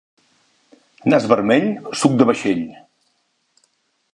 Nas 1.13 1.27
vermell, 1.33 1.67
suc 2.01 2.17
de 2.23 2.27
vaixell. 2.31 2.65